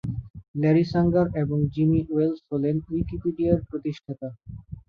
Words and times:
Larry 0.55 0.83
Sanger 0.91 1.27
এবং 1.43 1.57
Jimmy 1.73 2.01
Wales 2.09 2.39
হলেন 2.49 2.75
উইকিপিডিয়ার 2.91 3.59
প্রতিষ্ঠাতা। 3.69 4.27